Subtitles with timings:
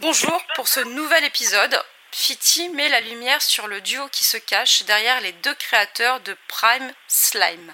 [0.00, 1.80] Bonjour pour ce nouvel épisode.
[2.10, 6.36] Fiti met la lumière sur le duo qui se cache derrière les deux créateurs de
[6.48, 7.72] Prime Slime.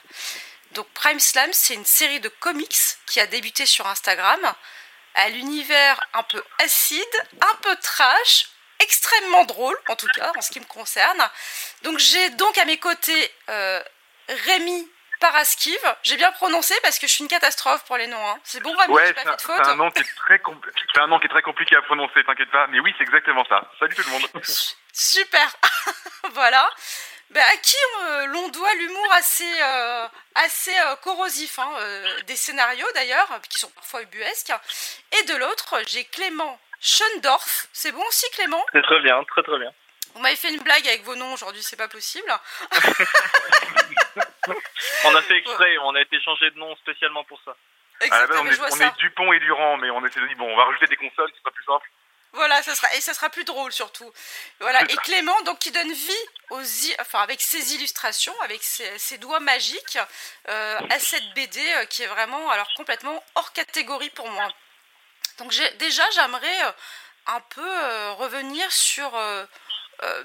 [0.72, 4.38] Donc Prime Slime, c'est une série de comics qui a débuté sur Instagram,
[5.14, 8.50] à l'univers un peu acide, un peu trash,
[8.80, 11.26] extrêmement drôle en tout cas en ce qui me concerne.
[11.84, 13.82] Donc j'ai donc à mes côtés euh,
[14.28, 14.86] Rémi
[15.20, 15.96] Paraskive.
[16.02, 18.28] J'ai bien prononcé parce que je suis une catastrophe pour les noms.
[18.28, 18.38] Hein.
[18.42, 19.54] C'est bon, Rémi, ouais, pas fait de faute.
[19.56, 20.40] C'est un, nom qui est très
[21.00, 22.66] un nom qui est très compliqué à prononcer, t'inquiète pas.
[22.68, 23.70] Mais oui, c'est exactement ça.
[23.78, 24.22] Salut tout le monde.
[24.92, 25.56] Super.
[26.32, 26.68] voilà.
[27.30, 31.70] Ben, à qui euh, l'on doit l'humour assez, euh, assez euh, corrosif, hein,
[32.26, 34.52] des scénarios d'ailleurs, qui sont parfois ubuesques.
[35.12, 37.68] Et de l'autre, j'ai Clément Schondorf.
[37.72, 38.64] C'est bon aussi, Clément?
[38.72, 39.72] C'est très bien, très très bien.
[40.14, 42.32] Vous m'avez fait une blague avec vos noms aujourd'hui, c'est pas possible.
[45.04, 47.56] on a fait exprès, on a été changé de nom spécialement pour ça.
[48.00, 50.56] Exactement, on, est, on est, Dupont et Durand, mais on essaie de dire, bon, on
[50.56, 51.86] va rajouter des consoles, c'est pas plus simple.
[52.32, 54.10] Voilà, ça sera et ça sera plus drôle surtout.
[54.60, 56.62] Voilà, et Clément donc qui donne vie aux
[57.00, 59.98] enfin avec ses illustrations, avec ses, doigts magiques
[60.48, 64.48] euh, à cette BD euh, qui est vraiment alors complètement hors catégorie pour moi.
[65.38, 66.72] Donc déjà j'aimerais euh,
[67.26, 67.68] un peu
[68.12, 69.10] revenir sur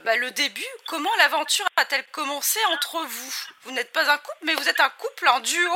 [0.04, 0.62] bah, le début.
[0.88, 3.34] Comment l'aventure a-t-elle commencé entre vous?
[3.64, 5.73] Vous n'êtes pas un couple, mais vous êtes un couple, un duo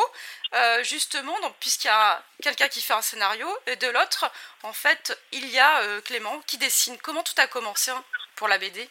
[0.56, 4.32] euh, justement, puisqu'il y a quelqu'un qui fait un scénario et de l'autre,
[4.64, 6.98] en fait, il y a euh, Clément qui dessine.
[7.04, 8.04] Comment tout a commencé hein,
[8.36, 8.90] pour la BD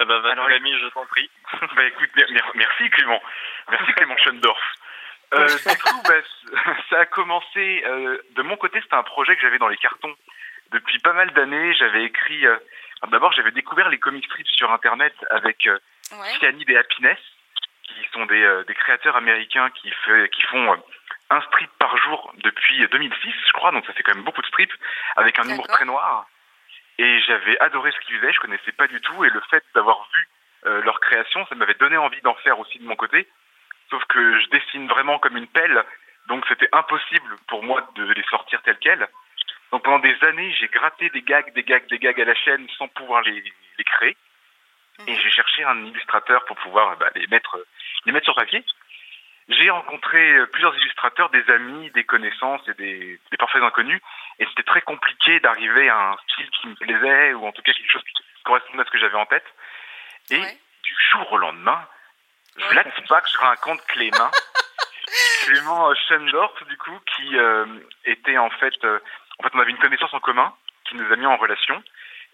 [0.00, 1.30] eh ben, Alors, Rémi, je t'en prie.
[1.76, 2.10] bah, écoute,
[2.56, 3.22] merci Clément.
[3.70, 4.58] Merci Clément Schoendorf.
[5.34, 7.84] Euh, du coup, bah, ça a commencé.
[8.30, 10.14] de mon côté, c'était un projet que j'avais dans les cartons
[10.72, 11.74] depuis pas mal d'années.
[11.74, 12.44] J'avais écrit.
[13.10, 16.30] D'abord, j'avais découvert les comic strips sur Internet avec ouais.
[16.38, 17.18] Cyanide et Happiness
[17.86, 20.76] qui sont des, euh, des créateurs américains qui, fait, qui font euh,
[21.30, 24.46] un strip par jour depuis 2006, je crois, donc ça fait quand même beaucoup de
[24.46, 24.72] strips,
[25.16, 26.26] avec un humour très noir.
[26.98, 30.08] Et j'avais adoré ce qu'ils faisaient, je connaissais pas du tout, et le fait d'avoir
[30.14, 30.28] vu
[30.66, 33.28] euh, leur création, ça m'avait donné envie d'en faire aussi de mon côté.
[33.90, 35.84] Sauf que je dessine vraiment comme une pelle,
[36.28, 39.08] donc c'était impossible pour moi de les sortir telles quelles.
[39.86, 42.88] Pendant des années, j'ai gratté des gags, des gags, des gags à la chaîne sans
[42.88, 43.40] pouvoir les,
[43.78, 44.16] les créer.
[45.06, 45.16] Et mhm.
[45.16, 47.64] j'ai cherché un illustrateur pour pouvoir bah, les mettre
[48.04, 48.64] les mettre sur papier.
[49.48, 54.00] J'ai rencontré euh, plusieurs illustrateurs, des amis, des connaissances et des, des parfaits inconnus,
[54.40, 57.72] et c'était très compliqué d'arriver à un style qui me plaisait, ou en tout cas
[57.72, 59.46] quelque chose qui correspondait à ce que j'avais en tête.
[60.30, 60.40] Et
[60.82, 61.86] du jour au lendemain,
[62.56, 64.32] je ne sais pas que je rencontre Clément,
[65.44, 67.66] Clément Schendorf, du coup, qui euh,
[68.04, 68.98] était en fait, euh,
[69.48, 70.54] fait, on avait une connaissance en commun
[70.88, 71.82] qui nous a mis en relation,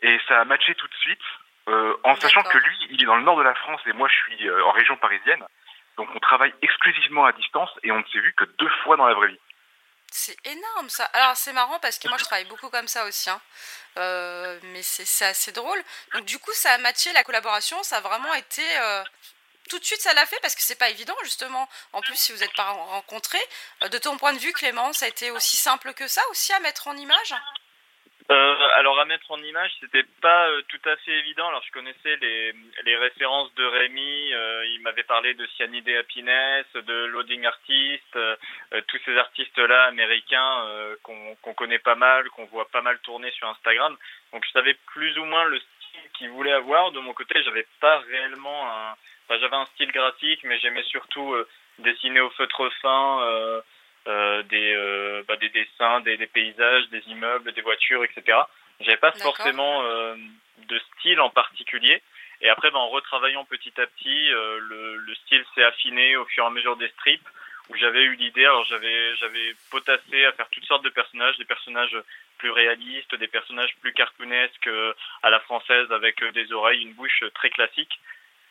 [0.03, 1.23] et ça a matché tout de suite.
[1.69, 4.09] Euh, en sachant que lui, il est dans le nord de la France et moi,
[4.09, 5.45] je suis euh, en région parisienne.
[5.97, 9.07] Donc, on travaille exclusivement à distance et on ne s'est vu que deux fois dans
[9.07, 9.39] la vraie vie.
[10.15, 11.05] C'est énorme ça.
[11.15, 13.41] Alors c'est marrant parce que moi je travaille beaucoup comme ça aussi, hein.
[13.97, 15.83] euh, mais c'est assez drôle.
[16.13, 18.63] Donc du coup ça a matché la collaboration, ça a vraiment été
[19.69, 21.69] tout de suite ça l'a fait parce que c'est pas évident justement.
[21.93, 23.47] En plus si vous n'êtes pas rencontrés,
[23.91, 26.61] de ton point de vue Clément, ça a été aussi simple que ça aussi à
[26.61, 27.35] mettre en image?
[28.31, 31.49] Euh, alors à mettre en image, c'était pas euh, tout à fait évident.
[31.49, 36.65] Alors je connaissais les, les références de Rémi, euh, il m'avait parlé de Cyanide Happiness,
[36.75, 38.37] de Loading Artist, euh,
[38.87, 40.65] tous ces artistes-là américains
[41.03, 43.97] qu'on qu'on connaît pas mal, qu'on voit pas mal tourner sur Instagram.
[44.33, 46.93] Donc je savais plus ou moins le style qu'il voulait avoir.
[46.93, 48.97] De mon côté, j'avais pas réellement un,
[49.33, 51.35] enfin, j'avais un style graphique, mais j'aimais surtout
[51.79, 53.63] dessiner au feutre fin.
[54.09, 58.37] Euh, des, euh, bah, des dessins, des, des, paysages, des immeubles, des voitures, etc.
[58.81, 60.17] J'avais pas forcément euh,
[60.69, 62.03] de style en particulier.
[62.41, 66.43] Et après, bah, en retravaillant petit à petit, le, le, style s'est affiné au fur
[66.43, 67.29] et à mesure des strips,
[67.69, 71.45] où j'avais eu l'idée, alors j'avais j'avais potassé à faire toutes sortes de personnages, des
[71.45, 71.97] personnages
[72.39, 74.71] plus réalistes, des personnages plus cartoonesques
[75.23, 78.01] à la française avec des oreilles, une bouche très classique.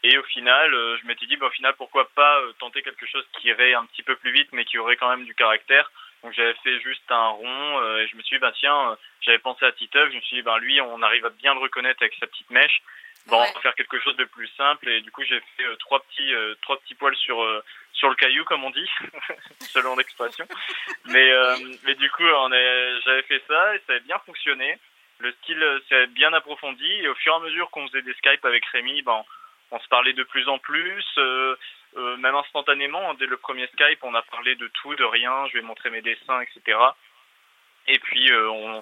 [0.04, 3.06] Et au final, euh, je m'étais dit, bah, au final, pourquoi pas euh, tenter quelque
[3.06, 5.92] chose qui irait un petit peu plus vite, mais qui aurait quand même du caractère.
[6.24, 9.40] Donc j'avais fait juste un rond euh, et je me suis dit, bah tiens, j'avais
[9.40, 12.02] pensé à Titeuf, je me suis dit, bah lui, on arrive à bien le reconnaître
[12.02, 12.82] avec sa petite mèche.
[13.28, 14.90] Bon, on va faire quelque chose de plus simple.
[14.90, 16.34] Et du coup j'ai fait trois petits
[16.64, 17.38] trois petits poils sur
[17.94, 18.90] sur le caillou comme on dit
[19.60, 20.48] selon l'expression.
[21.06, 21.32] Mais
[21.84, 24.80] mais du coup on j'avais fait ça et ça avait bien fonctionné.
[25.20, 26.92] Le style s'est bien approfondi.
[26.92, 29.24] Et au fur et à mesure qu'on faisait des Skype avec Rémi ben
[29.72, 31.56] on se parlait de plus en plus, euh,
[31.98, 35.54] euh, même instantanément, dès le premier Skype, on a parlé de tout, de rien, je
[35.54, 36.78] vais montrer mes dessins, etc.
[37.88, 38.82] Et puis euh,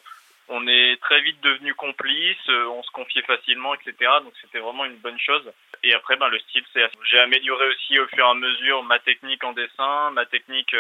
[0.50, 3.94] on, est très vite devenus complices, on se confiait facilement, etc.
[4.24, 5.50] Donc c'était vraiment une bonne chose.
[5.84, 9.00] Et après, ben, le style, c'est j'ai amélioré aussi au fur et à mesure ma
[9.00, 10.76] technique en dessin, ma technique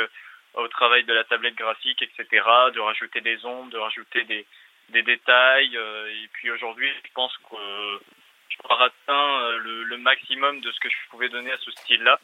[0.55, 2.45] au travail de la tablette graphique, etc.
[2.73, 4.23] De rajouter des ombres, de rajouter
[4.89, 5.75] des détails.
[5.75, 7.99] et puis aujourd'hui, je pense que
[8.49, 12.19] je avoir atteint le, le, maximum de ce que je pouvais donner à ce style-là.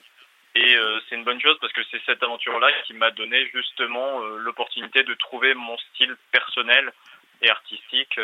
[0.55, 0.77] Et
[1.07, 5.13] c'est une bonne chose parce que c'est cette aventure-là qui m'a donné justement l'opportunité de
[5.15, 6.93] trouver mon style personnel
[7.41, 8.17] et artistique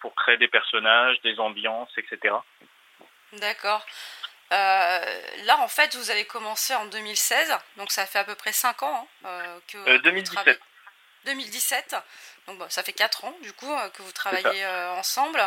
[0.00, 2.34] pour créer des personnages, des ambiances, etc.
[3.34, 3.86] D'accord.
[4.52, 8.52] Euh, là, en fait, vous avez commencé en 2016, donc ça fait à peu près
[8.52, 10.60] 5 ans hein, euh, que, 2017.
[11.26, 11.94] 2017,
[12.48, 14.66] donc ça fait 4 ans du coup euh, que vous travaillez
[14.96, 15.40] ensemble.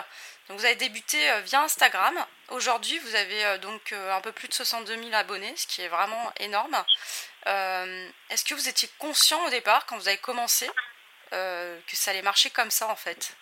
[0.48, 2.13] Donc vous avez débuté via Instagram.
[2.50, 6.34] Aujourd'hui, vous avez donc un peu plus de 62 000 abonnés, ce qui est vraiment
[6.40, 6.75] énorme.
[7.45, 10.69] Est-ce que vous étiez conscient au départ, quand vous avez commencé,
[11.31, 13.38] que ça allait marcher comme ça en fait?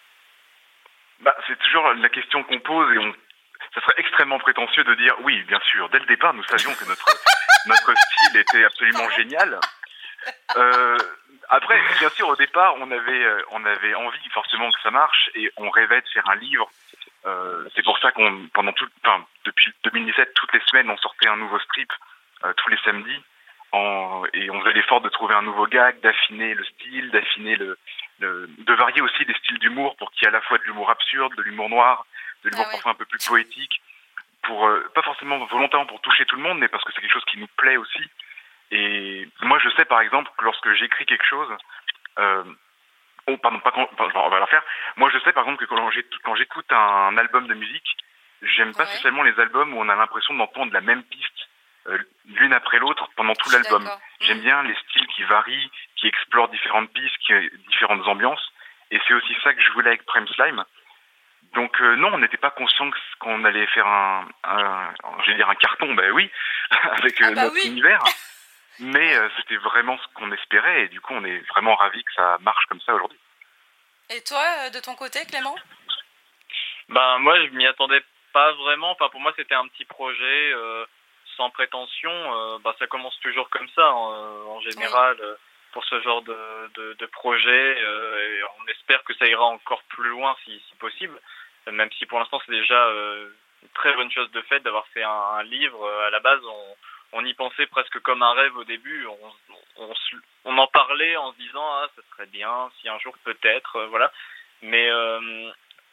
[1.22, 3.14] Bah, C'est toujours la question qu'on pose et on
[3.74, 6.86] ça serait extrêmement prétentieux de dire oui, bien sûr, dès le départ, nous savions que
[6.86, 7.06] notre,
[7.68, 9.60] notre style était absolument génial.
[10.58, 10.98] Euh,
[11.52, 15.30] après, bien sûr, au départ, on avait, euh, on avait envie forcément que ça marche
[15.36, 16.70] et on rêvait de faire un livre.
[17.26, 21.28] Euh, c'est pour ça qu'on, pendant tout, enfin, depuis 2017, toutes les semaines, on sortait
[21.28, 21.92] un nouveau strip
[22.46, 23.22] euh, tous les samedis.
[23.74, 27.78] En, et on faisait l'effort de trouver un nouveau gag, d'affiner le style, d'affiner le,
[28.20, 30.64] le, de varier aussi des styles d'humour pour qu'il y ait à la fois de
[30.64, 32.06] l'humour absurde, de l'humour noir,
[32.46, 33.82] de l'humour ah parfois un peu plus poétique,
[34.44, 37.14] pour euh, pas forcément volontairement pour toucher tout le monde, mais parce que c'est quelque
[37.14, 38.10] chose qui nous plaît aussi.
[38.72, 41.50] Et moi, je sais par exemple que lorsque j'écris quelque chose,
[42.20, 42.44] euh,
[43.28, 44.64] oh pardon, pas quand, on va la faire.
[44.98, 45.70] Moi, je sais par exemple que
[46.24, 47.98] quand j'écoute un album de musique,
[48.42, 51.48] j'aime pas spécialement les albums où on a l'impression d'entendre la même piste
[51.88, 53.90] euh, l'une après l'autre pendant tout l'album.
[54.20, 54.42] J'aime mm.
[54.42, 57.34] bien les styles qui varient, qui explorent différentes pistes, qui,
[57.70, 58.52] différentes ambiances.
[58.92, 60.64] Et c'est aussi ça que je voulais avec Prime Slime.
[61.56, 62.90] Donc euh, non, on n'était pas conscient
[63.20, 64.94] qu'on allait faire un, un
[65.26, 66.30] je vais dire un carton, ben oui,
[66.72, 68.04] avec euh, ah bah notre univers.
[68.82, 72.14] Mais euh, c'était vraiment ce qu'on espérait et du coup on est vraiment ravis que
[72.14, 73.20] ça marche comme ça aujourd'hui.
[74.10, 75.56] Et toi, de ton côté, Clément?
[76.90, 78.92] Ben moi, je m'y attendais pas vraiment.
[78.92, 80.54] Enfin pour moi, c'était un petit projet
[81.38, 82.60] sans prétention.
[82.60, 85.18] ben, ça commence toujours comme ça hein, en général.
[85.72, 86.38] pour ce genre de,
[86.76, 91.18] de, de projet et on espère que ça ira encore plus loin si, si possible
[91.70, 93.30] même si pour l'instant c'est déjà euh,
[93.62, 95.84] une très bonne chose de fait d'avoir fait un, livre.
[95.84, 96.76] Euh, à la base, on,
[97.14, 99.06] on, y pensait presque comme un rêve au début.
[99.08, 99.18] On,
[99.78, 99.94] on,
[100.46, 103.88] on, en parlait en se disant ah ça serait bien si un jour peut-être euh,
[103.88, 104.12] voilà.
[104.62, 104.90] Mais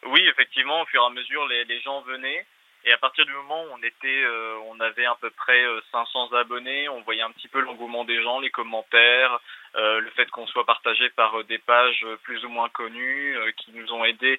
[0.05, 2.47] oui, effectivement, au fur et à mesure, les, les gens venaient.
[2.85, 4.25] Et à partir du moment où on était,
[4.67, 8.41] on avait à peu près 500 abonnés, on voyait un petit peu l'engouement des gens,
[8.41, 9.41] les commentaires,
[9.75, 14.05] le fait qu'on soit partagé par des pages plus ou moins connues, qui nous ont
[14.05, 14.39] aidés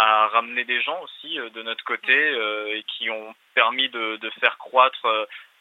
[0.00, 4.16] à ramener des gens aussi euh, de notre côté euh, et qui ont permis de,
[4.16, 5.06] de faire croître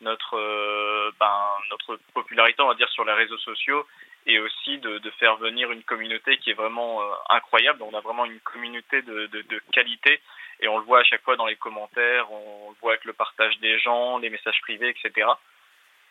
[0.02, 3.86] euh, notre ben, notre popularité on va dire sur les réseaux sociaux
[4.26, 8.40] et aussi de, faire venir une communauté qui est vraiment incroyable on a vraiment une
[8.42, 10.22] communauté de, de, qualité
[10.62, 13.14] et on le voit à chaque fois dans les commentaires on le voit avec le
[13.14, 15.28] partage des gens les messages privés etc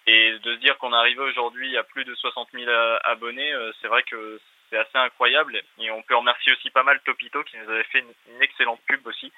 [0.06, 2.70] et de se dire qu'on est arrivé aujourd'hui à plus de 60 000
[3.04, 5.60] abonnés c'est vrai que c'est assez incroyable.
[5.78, 9.06] Et on peut remercier aussi pas mal Topito qui nous avait fait une, excellente pub
[9.06, 9.32] aussi.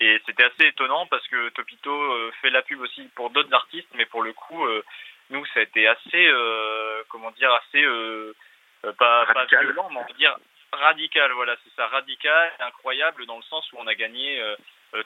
[0.00, 3.88] Et c'était assez étonnant parce que Topito euh, fait la pub aussi pour d'autres artistes,
[3.94, 4.82] mais pour le coup, euh,
[5.28, 7.84] nous, ça a été assez, euh, comment dire, assez,
[8.98, 10.36] pas, pas, violent, mais on va dire
[10.72, 11.30] radical.
[11.32, 14.42] Voilà, c'est ça, radical, incroyable dans le sens où on a gagné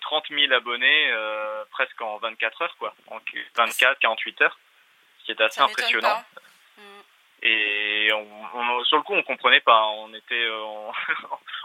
[0.00, 1.12] 30 000 abonnés
[1.72, 3.18] presque en 24 heures, quoi, en
[3.56, 4.58] 24, 48 heures,
[5.18, 6.22] ce qui est assez impressionnant.
[7.46, 9.84] Et on, sur le coup, on comprenait pas.
[9.86, 10.90] On était, euh,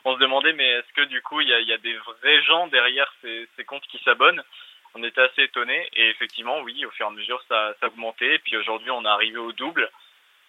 [0.03, 2.41] on, se demandait, mais est-ce que du coup, il y a, y a, des vrais
[2.43, 4.43] gens derrière ces, ces comptes qui s'abonnent?
[4.93, 5.89] On était assez étonnés.
[5.93, 8.35] Et effectivement, oui, au fur et à mesure, ça, ça augmentait.
[8.35, 9.89] Et puis aujourd'hui, on est arrivé au double.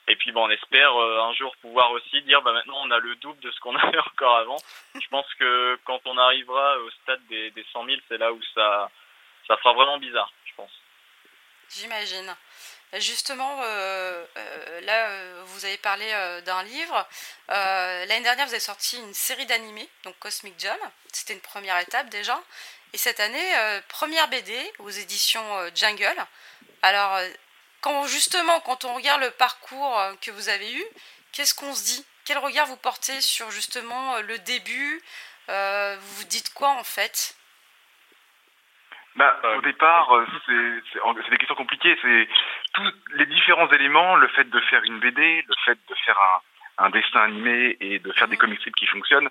[0.08, 3.14] Et puis, on espère euh, un jour pouvoir aussi dire, bah, maintenant, on a le
[3.16, 4.58] double de ce qu'on avait encore avant.
[5.00, 8.42] Je pense que quand on arrivera au stade des, des 100 000, c'est là où
[8.52, 8.90] ça,
[9.46, 10.72] ça fera vraiment bizarre, je pense.
[11.68, 12.34] J'imagine.
[12.98, 16.06] Justement, euh, euh, là, euh, vous avez parlé
[16.44, 17.06] d'un livre.
[17.48, 20.76] L'année dernière, vous avez sorti une série d'animés, donc Cosmic Jam.
[21.12, 22.40] C'était une première étape déjà.
[22.92, 26.16] Et cette année, première BD aux éditions Jungle.
[26.82, 27.20] Alors,
[27.80, 30.84] quand justement, quand on regarde le parcours que vous avez eu,
[31.32, 32.04] qu'est-ce qu'on se dit?
[32.24, 35.00] Quel regard vous portez sur justement le début?
[35.46, 37.36] Vous vous dites quoi en fait?
[39.16, 40.08] Bah, au départ,
[40.46, 41.96] c'est des questions compliquées.
[42.72, 46.86] Tous les différents éléments, le fait de faire une BD, le fait de faire un,
[46.86, 49.28] un dessin animé et de faire des comic strips qui fonctionnent,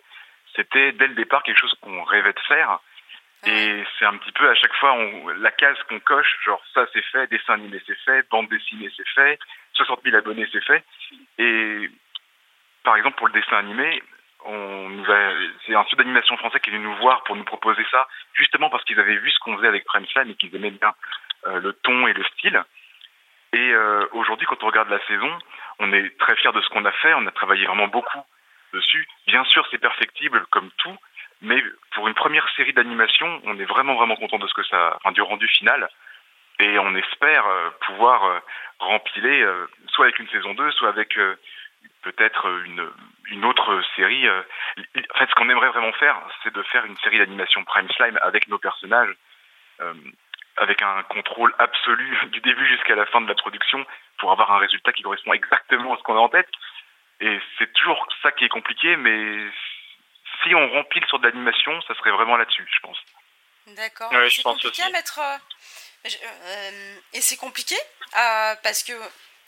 [0.55, 2.79] c'était dès le départ quelque chose qu'on rêvait de faire.
[3.46, 6.86] Et c'est un petit peu à chaque fois on, la case qu'on coche, genre ça
[6.91, 9.39] c'est fait, dessin animé c'est fait, bande dessinée c'est fait,
[9.74, 10.84] 60 000 abonnés c'est fait.
[11.38, 11.89] Et
[12.84, 14.03] par exemple pour le dessin animé,
[14.46, 15.31] on nous a,
[15.65, 18.69] c'est un studio d'animation français qui est venu nous voir pour nous proposer ça, justement
[18.69, 20.93] parce qu'ils avaient vu ce qu'on faisait avec Prime Slime et qu'ils aimaient bien
[21.48, 22.62] euh, le ton et le style.
[23.53, 25.31] Et euh, aujourd'hui, quand on regarde la saison,
[25.79, 27.13] on est très fiers de ce qu'on a fait.
[27.13, 28.23] On a travaillé vraiment beaucoup
[28.73, 29.07] dessus.
[29.27, 30.95] Bien sûr, c'est perfectible comme tout,
[31.41, 34.97] mais pour une première série d'animation, on est vraiment vraiment content de ce que ça,
[34.97, 35.89] enfin, du rendu final.
[36.59, 38.39] Et on espère euh, pouvoir euh,
[38.79, 41.17] rempiler, euh, soit avec une saison 2, soit avec
[42.01, 42.89] peut-être une,
[43.31, 44.29] une autre série.
[44.29, 48.19] En fait, ce qu'on aimerait vraiment faire, c'est de faire une série d'animation Prime Slime
[48.21, 49.13] avec nos personnages,
[50.59, 53.85] avec un contrôle absolu du début jusqu'à la fin de la production,
[54.17, 56.49] pour avoir un résultat qui correspond exactement à ce qu'on a en tête.
[57.21, 59.49] Et c'est toujours ça qui est compliqué, mais
[60.43, 62.97] si on remplit sur de l'animation, ça serait vraiment là-dessus, je pense.
[63.67, 64.11] D'accord.
[64.11, 65.19] Ouais, c'est compliqué à mettre.
[66.05, 68.93] Euh, et c'est compliqué euh, parce que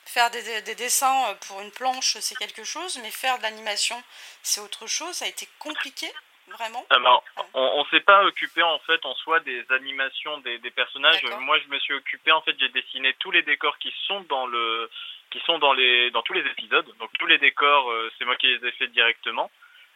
[0.06, 4.01] faire des, des, dessins pour une planche, c'est quelque chose, mais faire de l'animation,
[4.44, 5.15] c'est autre chose.
[5.15, 6.12] Ça a été compliqué,
[6.51, 10.72] vraiment Alors, on ne s'est pas occupé en fait en soi des animations des, des
[10.72, 11.24] personnages.
[11.41, 14.46] Moi, je me suis occupé en fait, j'ai dessiné tous les décors qui sont dans
[14.48, 14.89] le
[15.31, 16.86] qui sont dans les dans tous les épisodes.
[17.00, 19.50] Donc tous les décors, euh, c'est moi qui les ai fait directement.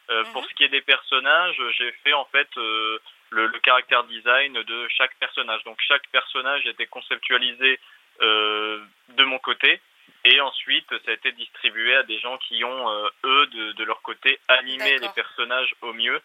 [0.10, 0.48] Euh, Pour mhm.
[0.50, 3.00] ce qui est des personnages, j'ai fait en fait euh,
[3.32, 5.64] le, le, caractère design de chaque personnage.
[5.64, 7.80] Donc chaque personnage était conceptualisé
[8.22, 9.82] de mon côté
[10.24, 14.02] et ensuite ça a été distribué à des gens qui ont eux de, de, leur
[14.02, 16.22] côté animé les personnages au mieux.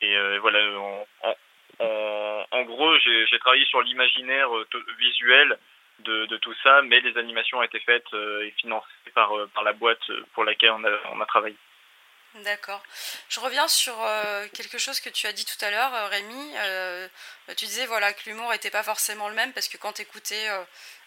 [0.00, 0.60] Et euh, voilà,
[1.80, 4.48] en, en, gros, j'ai travaillé sur l'imaginaire
[4.98, 5.58] visuel
[6.00, 10.10] de, tout ça, mais les animations ont été faites et financées par, par la boîte
[10.34, 11.56] pour laquelle on a, travaillé.
[12.44, 12.82] D'accord.
[13.28, 16.52] Je reviens sur euh, quelque chose que tu as dit tout à l'heure, euh, Rémi.
[16.56, 17.08] Euh,
[17.56, 20.46] tu disais voilà, que l'humour n'était pas forcément le même parce que quand tu écoutais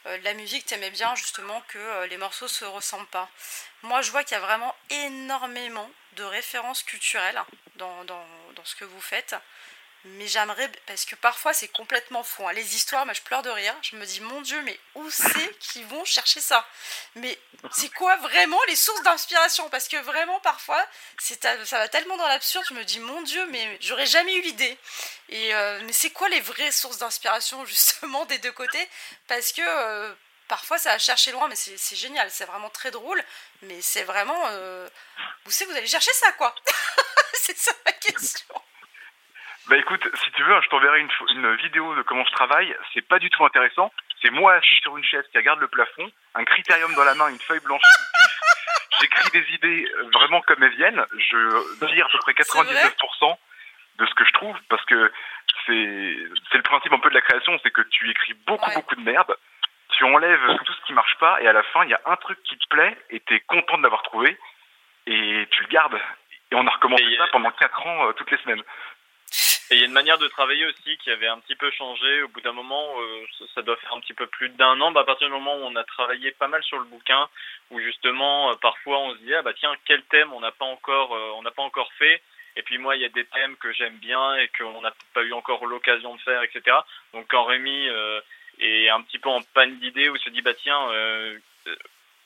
[0.06, 3.30] de la musique, tu aimais bien justement que les morceaux se ressemblent pas.
[3.84, 7.42] Moi, je vois qu'il y a vraiment énormément de références culturelles
[7.76, 8.26] dans, dans,
[8.56, 9.36] dans ce que vous faites
[10.06, 12.48] mais j'aimerais parce que parfois c'est complètement faux.
[12.48, 12.54] Hein.
[12.54, 13.76] Les histoires, moi je pleure de rire.
[13.82, 16.66] Je me dis mon Dieu, mais où c'est qu'ils vont chercher ça?
[17.16, 17.38] Mais
[17.72, 19.70] c'est quoi vraiment les sources d'inspiration?
[19.70, 20.84] Parce que vraiment parfois
[21.18, 22.66] c'est ça va tellement dans l'absurde.
[22.70, 24.78] Je me dis mon Dieu, mais j'aurais jamais eu l'idée.
[25.30, 28.90] Et euh, mais c'est quoi les vraies sources d'inspiration justement des deux côtés?
[29.28, 30.14] Parce que euh,
[30.48, 33.24] parfois ça va chercher loin, mais c'est génial, c'est vraiment très drôle.
[33.62, 34.90] Mais c'est vraiment, euh,
[35.46, 36.56] vous savez, vous allez chercher ça quoi?
[37.42, 38.62] C'est ça ma question.
[39.70, 42.76] Bah écoute, si tu veux, je t'enverrai une, une, vidéo de comment je travaille.
[42.92, 43.94] C'est pas du tout intéressant.
[44.20, 47.30] C'est moi assis sur une chaise qui regarde le plafond, un critérium dans la main,
[47.30, 47.82] une feuille blanche
[49.00, 51.06] J'écris des idées euh, vraiment comme elles viennent.
[51.18, 53.38] Je dis à peu près 99%
[54.00, 55.12] de ce que je trouve parce que
[55.68, 56.18] c'est
[56.52, 59.02] c'est le principe un peu de la création, c'est que tu écris beaucoup beaucoup de
[59.02, 59.36] merde.
[59.90, 62.16] Tu enlèves tout ce qui marche pas et à la fin il y a un
[62.16, 64.36] truc qui te plaît et t'es content de l'avoir trouvé
[65.06, 66.00] et tu le gardes.
[66.52, 68.64] Et on a recommencé ça pendant 4 ans euh, toutes les semaines.
[69.72, 72.24] Et il y a une manière de travailler aussi qui avait un petit peu changé.
[72.24, 74.92] Au bout d'un moment, euh, ça doit faire un petit peu plus d'un an.
[74.92, 77.30] Bah, à partir du moment où on a travaillé pas mal sur le bouquin,
[77.70, 80.66] où justement, euh, parfois, on se dit ah bah tiens, quel thème on n'a pas
[80.66, 82.20] encore, euh, on n'a pas encore fait.
[82.56, 85.22] Et puis moi, il y a des thèmes que j'aime bien et qu'on n'a pas
[85.22, 86.76] eu encore l'occasion de faire, etc.
[87.14, 87.88] Donc quand Rémi
[88.60, 90.90] est un petit peu en panne d'idées, il se dit bah tiens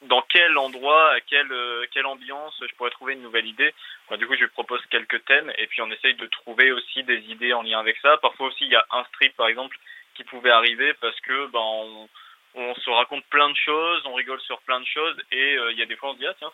[0.08, 3.74] dans quel endroit, à quelle, euh, quelle ambiance je pourrais trouver une nouvelle idée.
[4.18, 7.20] du coup, je lui propose quelques thèmes et puis on essaye de trouver aussi des
[7.30, 8.18] idées en lien avec ça.
[8.18, 9.78] Parfois aussi, il y a un strip, par exemple,
[10.16, 12.08] qui pouvait arriver parce que ben,
[12.56, 15.80] on, se raconte plein de choses, on rigole sur plein de choses et euh, il
[15.80, 16.52] y a des fois on se dit ah tiens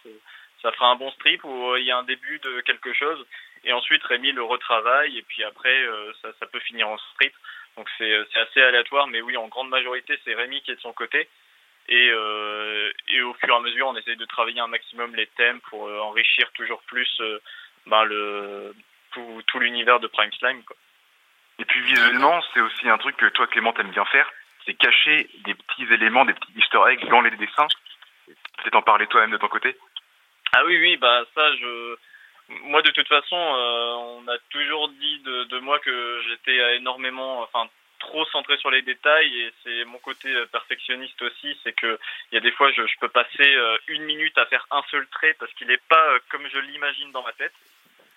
[0.62, 3.26] ça fera un bon strip ou euh, il y a un début de quelque chose
[3.66, 5.86] et ensuite Rémi le retravaille et puis après
[6.22, 7.34] ça, ça peut finir en strip.
[7.76, 10.94] Donc c'est assez aléatoire mais oui en grande majorité c'est Rémi qui est de son
[10.94, 11.28] côté
[11.90, 15.26] et, euh, et au fur et à mesure, on essaye de travailler un maximum les
[15.26, 17.40] thèmes pour euh, enrichir toujours plus euh,
[17.88, 18.76] ben, le,
[19.12, 20.64] tout, tout l'univers de Prime Slime.
[20.64, 20.76] Quoi.
[21.58, 24.32] Et puis visuellement, c'est aussi un truc que toi, Clément, t'aimes bien faire,
[24.66, 27.68] c'est cacher des petits éléments, des petits easter eggs dans les dessins.
[28.58, 29.76] Peut-être en parler toi-même de ton côté.
[30.54, 31.96] Ah oui, oui, bah ça, je,
[32.66, 37.68] moi de toute façon, on a toujours dit de, de moi que j'étais énormément, enfin
[38.00, 42.00] trop centré sur les détails et c'est mon côté euh, perfectionniste aussi, c'est que
[42.32, 45.06] il y a des fois je, peux passer euh, une minute à faire un seul
[45.08, 47.54] trait parce qu'il n'est pas euh, comme je l'imagine dans ma tête.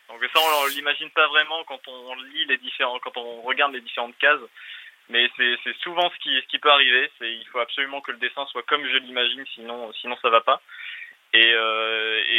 [0.09, 3.81] Donc ça on, l'imagine pas vraiment quand on lit les différents, quand on regarde les
[3.81, 4.41] différentes cases.
[5.09, 7.11] Mais c'est souvent ce qui, peut arriver.
[7.21, 10.63] Il faut absolument que le dessin soit comme je l'imagine, sinon sinon ça va pas.
[11.35, 11.55] Et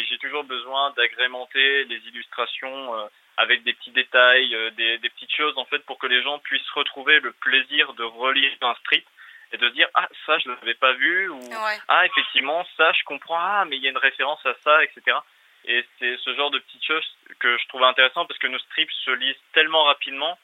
[0.07, 5.57] j'ai toujours besoin d'agrémenter les illustrations avec des petits détails, euh, des, des, petites choses
[5.57, 9.05] en fait pour que les gens puissent retrouver le plaisir de relire un strip
[9.51, 11.39] et de se dire ah ça je l'avais pas vu ou
[11.87, 15.17] ah effectivement ça je comprends ah mais il y a une référence à ça etc
[15.65, 18.91] Et c'est ce genre de petites choses que je trouve intéressant parce que nos strips
[19.05, 20.37] se lisent tellement rapidement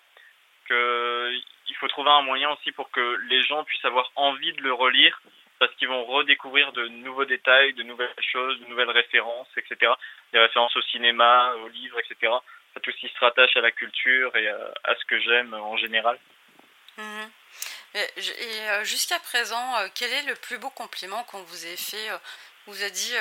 [0.67, 4.73] qu'il faut trouver un moyen aussi pour que les gens puissent avoir envie de le
[4.73, 5.19] relire
[5.59, 9.91] parce qu'ils vont redécouvrir de nouveaux détails, de nouvelles choses, de nouvelles références, etc.
[10.31, 12.31] Des références au cinéma, aux livres, etc.
[12.79, 16.17] tout ce qui se rattache à la culture et à, ce que j'aime en général.
[16.97, 17.31] Mhm.
[17.95, 17.99] Et,
[18.69, 22.17] euh, jusqu'à présent, euh, quel est le plus beau compliment qu'on vous ait fait euh,
[22.67, 23.15] vous a dit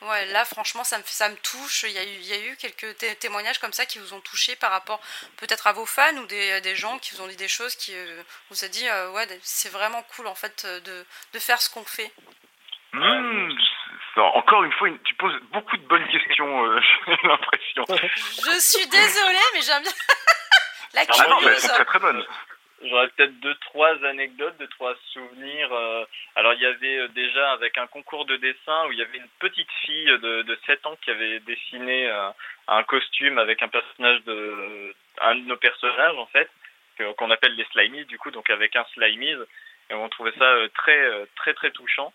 [0.00, 1.82] Ouais, là, franchement, ça me, ça me touche.
[1.82, 4.20] Il y, a eu, il y a eu quelques témoignages comme ça qui vous ont
[4.20, 5.00] touché par rapport
[5.36, 7.92] peut-être à vos fans ou des, des, gens qui vous ont dit des choses qui
[7.94, 11.68] euh, vous a dit euh, Ouais, c'est vraiment cool en fait de, de faire ce
[11.68, 12.12] qu'on fait.
[12.92, 13.58] Mmh,
[14.24, 17.84] encore une fois, tu poses beaucoup de bonnes questions, euh, j'ai l'impression.
[17.88, 19.92] Je suis désolée, mais j'aime bien.
[20.94, 22.24] La ah non, mais c'est très très bonne.
[22.82, 25.72] J'aurais peut-être deux, trois anecdotes, deux, trois souvenirs.
[25.72, 26.04] Euh.
[26.36, 29.18] Alors, il y avait euh, déjà avec un concours de dessin où il y avait
[29.18, 32.08] une petite fille de, de 7 ans qui avait dessiné
[32.68, 36.48] un costume avec un personnage de, un de nos personnages, en fait,
[37.16, 39.36] qu'on appelle les Slimies, du coup, donc avec un Slimies.
[39.90, 42.12] Et on trouvait ça très, très, très touchant.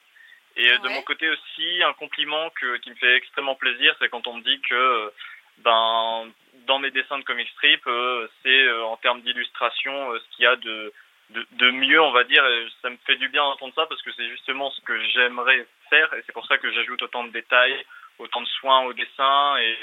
[0.56, 4.28] Et de mon côté aussi, un compliment que, qui me fait extrêmement plaisir, c'est quand
[4.28, 5.12] on me dit que
[5.60, 6.32] ben,
[6.68, 10.44] dans mes dessins de comic strip, euh, c'est euh, en termes d'illustration euh, ce qu'il
[10.44, 10.94] y a de,
[11.32, 12.46] de, de, mieux, on va dire.
[12.46, 15.66] Et ça me fait du bien d'entendre ça parce que c'est justement ce que j'aimerais
[15.90, 17.84] faire et c'est pour ça que j'ajoute autant de détails,
[18.20, 19.78] autant de soins au dessin et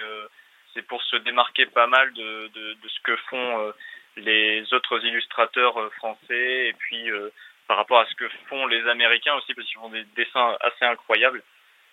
[0.74, 3.72] c'est pour se démarquer pas mal de, de, de ce que font
[4.16, 7.10] les autres illustrateurs français et puis
[7.70, 10.84] par rapport à ce que font les Américains aussi parce qu'ils font des dessins assez
[10.84, 11.42] incroyables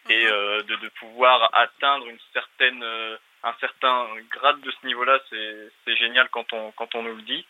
[0.09, 0.63] et mhm.
[0.63, 2.83] de, de pouvoir atteindre une certaine
[3.43, 7.45] un certain grade de ce niveau-là, c'est génial quand on, quand on nous le dit.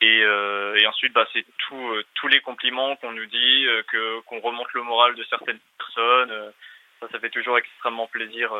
[0.00, 3.82] Et, euh, et ensuite, bah, c'est tout, euh, tous les compliments qu'on nous dit, euh,
[3.82, 6.52] que qu'on remonte le moral de certaines personnes.
[7.00, 8.50] ça, ça fait toujours extrêmement plaisir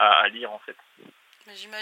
[0.00, 0.76] à, à, lire, en fait.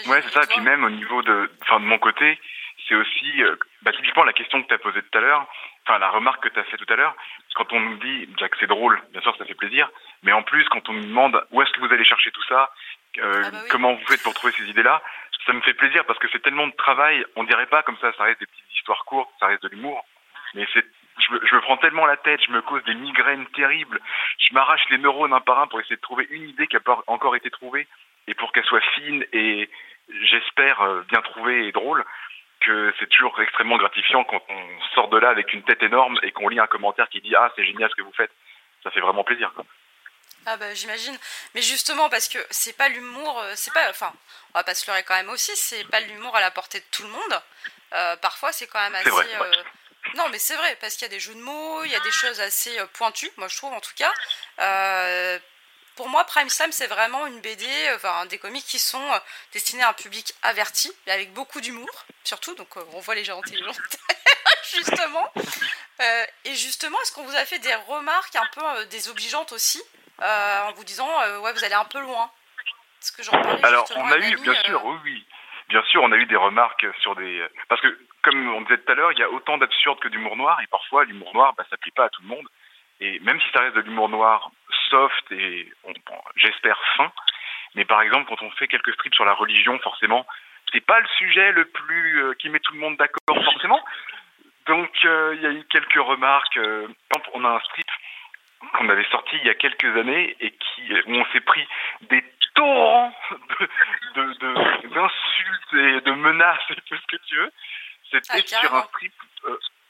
[0.07, 0.43] Ouais, c'est ça.
[0.43, 2.39] Et puis même au niveau de, enfin, de mon côté,
[2.87, 3.41] c'est aussi,
[3.81, 5.47] bah, typiquement la question que tu as posée tout à l'heure,
[5.85, 7.15] enfin la remarque que tu as fait tout à l'heure,
[7.55, 9.89] quand on nous dit, Jack, c'est drôle, bien sûr, ça fait plaisir,
[10.23, 12.71] mais en plus, quand on nous demande où est-ce que vous allez chercher tout ça,
[13.17, 15.01] euh, ah bah comment vous faites pour trouver ces idées-là,
[15.45, 18.13] ça me fait plaisir parce que c'est tellement de travail, on dirait pas comme ça,
[18.13, 20.05] ça reste des petites histoires courtes, ça reste de l'humour,
[20.53, 20.85] mais c'est
[21.19, 23.99] je me, je me, prends tellement la tête, je me cause des migraines terribles,
[24.39, 26.79] je m'arrache les neurones un par un pour essayer de trouver une idée qui n'a
[26.79, 27.87] pas encore été trouvée,
[28.27, 29.69] et pour qu'elle soit fine et
[30.23, 32.03] j'espère euh, bien trouvée et drôle,
[32.61, 36.31] que c'est toujours extrêmement gratifiant quand on sort de là avec une tête énorme et
[36.31, 38.31] qu'on lit un commentaire qui dit ah c'est génial ce que vous faites.
[38.83, 39.51] Ça fait vraiment plaisir.
[39.53, 39.65] Quoi.
[40.45, 41.17] Ah bah j'imagine.
[41.53, 44.11] Mais justement parce que c'est pas l'humour, euh, c'est pas, enfin,
[44.53, 46.85] on va pas se leurrer quand même aussi, c'est pas l'humour à la portée de
[46.91, 47.41] tout le monde.
[47.93, 49.09] Euh, parfois c'est quand même assez.
[49.09, 49.51] Euh,
[50.15, 51.99] non mais c'est vrai parce qu'il y a des jeux de mots, il y a
[51.99, 54.11] des choses assez pointues, moi je trouve en tout cas
[55.95, 59.19] pour moi, Prime Time, c'est vraiment une BD, enfin, des comics qui sont euh,
[59.53, 62.55] destinés à un public averti, avec beaucoup d'humour, surtout.
[62.55, 63.71] Donc, euh, on voit les gens intelligents,
[64.75, 65.31] justement.
[66.01, 69.81] Euh, et justement, est-ce qu'on vous a fait des remarques un peu désobligeantes aussi,
[70.19, 71.09] en vous disant,
[71.41, 72.31] ouais, vous allez un peu loin?
[72.99, 73.21] Ce que
[73.65, 75.25] Alors, on a eu, bien sûr, oui, oui.
[75.69, 77.47] Bien sûr, on a eu des remarques sur des.
[77.69, 80.35] Parce que, comme on disait tout à l'heure, il y a autant d'absurde que d'humour
[80.35, 82.47] noir, et parfois, l'humour noir, bah, ça plaît pas à tout le monde.
[83.01, 84.51] Et même si ça reste de l'humour noir
[84.89, 85.67] soft et
[86.35, 87.11] j'espère fin,
[87.75, 90.25] mais par exemple quand on fait quelques strips sur la religion, forcément,
[90.71, 93.83] c'est pas le sujet le plus euh, qui met tout le monde d'accord forcément.
[94.67, 96.57] Donc euh, il y a eu quelques remarques.
[96.57, 96.87] Euh,
[97.33, 97.87] on a un strip
[98.73, 101.67] qu'on avait sorti il y a quelques années et qui où on s'est pris
[102.01, 103.13] des torrents
[104.15, 107.51] de, d'insultes et de menaces et tout ce que tu veux.
[108.11, 109.13] C'était ah, sur un strip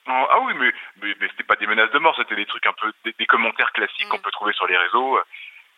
[0.08, 2.74] ah oui, mais, mais, mais c'était pas des menaces de mort, c'était des trucs un
[2.74, 4.22] peu, des, commentaires classiques qu'on mm.
[4.22, 5.24] peut trouver sur les réseaux, euh,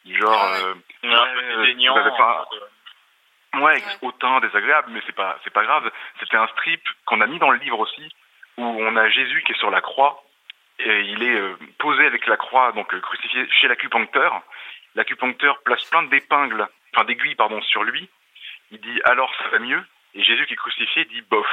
[0.05, 2.47] genre, ah euh, ouais, pas...
[3.59, 5.91] ouais, autant désagréable, mais c'est pas, c'est pas grave.
[6.19, 8.09] C'était un strip qu'on a mis dans le livre aussi,
[8.57, 10.23] où on a Jésus qui est sur la croix,
[10.79, 14.41] et il est euh, posé avec la croix, donc crucifié chez l'acupuncteur.
[14.95, 18.09] L'acupuncteur place plein d'épingles, enfin d'aiguilles, pardon, sur lui.
[18.71, 19.83] Il dit alors ça va mieux,
[20.13, 21.47] et Jésus qui est crucifié dit bof.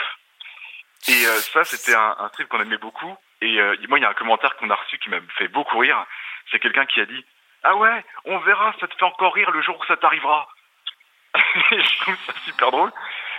[1.09, 3.17] Et euh, ça, c'était un, un, strip qu'on aimait beaucoup.
[3.41, 5.79] Et euh, moi, il y a un commentaire qu'on a reçu qui m'a fait beaucoup
[5.79, 6.05] rire.
[6.51, 7.25] C'est quelqu'un qui a dit
[7.63, 10.49] Ah ouais, on verra, ça te fait encore rire le jour où ça t'arrivera.
[11.35, 12.93] je trouve ça super drôle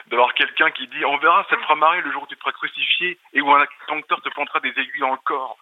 [0.08, 2.40] d'avoir quelqu'un qui dit On verra, ça te fera marrer le jour où tu te
[2.40, 5.58] feras crucifier et où un acteur te plantera des aiguilles dans le corps.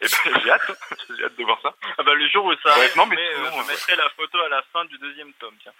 [0.00, 0.72] Et ben, j'ai hâte,
[1.16, 1.74] j'ai hâte de voir ça.
[1.98, 4.62] Ah bah, le jour où ça arrive, mais euh, je mettrai la photo à la
[4.72, 5.72] fin du deuxième tome, tiens.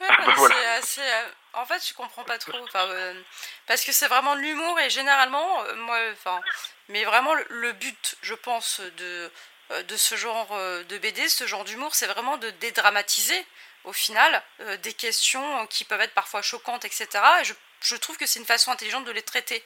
[0.00, 0.34] Ah bah
[0.76, 1.00] assez.
[1.00, 2.58] Euh, en fait, je comprends pas trop.
[2.74, 3.22] Euh,
[3.66, 6.40] parce que c'est vraiment de l'humour et généralement, euh, moi, enfin,
[6.88, 9.30] mais vraiment le, but, je pense, de
[9.88, 10.48] de ce genre
[10.88, 13.44] de BD, ce genre d'humour, c'est vraiment de dédramatiser
[13.82, 14.40] au final,
[14.82, 17.08] des questions qui peuvent être parfois choquantes, etc.
[17.40, 19.62] Et je je trouve que c'est une façon intelligente de les traiter.